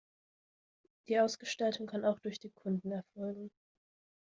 Die 1.07 1.19
Ausgestaltung 1.19 1.85
kann 1.85 2.05
auch 2.05 2.17
durch 2.17 2.39
den 2.39 2.55
Kunden 2.55 2.91
erfolgen. 2.91 3.51